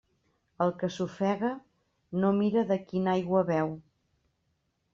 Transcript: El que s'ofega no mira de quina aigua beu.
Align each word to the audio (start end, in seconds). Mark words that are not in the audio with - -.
El 0.65 0.71
que 0.83 0.87
s'ofega 0.95 1.51
no 2.23 2.33
mira 2.39 2.65
de 2.73 2.79
quina 2.89 3.13
aigua 3.17 3.45
beu. 3.53 3.73